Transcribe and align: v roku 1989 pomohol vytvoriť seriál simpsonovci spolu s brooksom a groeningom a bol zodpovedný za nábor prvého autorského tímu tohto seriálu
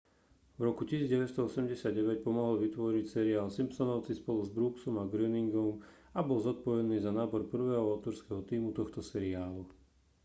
v 0.57 0.61
roku 0.67 0.81
1989 0.91 2.25
pomohol 2.27 2.55
vytvoriť 2.65 3.05
seriál 3.15 3.47
simpsonovci 3.57 4.11
spolu 4.21 4.41
s 4.41 4.49
brooksom 4.57 4.95
a 4.97 5.05
groeningom 5.13 5.71
a 6.17 6.25
bol 6.27 6.39
zodpovedný 6.47 6.97
za 7.01 7.11
nábor 7.19 7.41
prvého 7.53 7.85
autorského 8.01 8.41
tímu 8.49 8.69
tohto 8.79 8.99
seriálu 9.11 9.63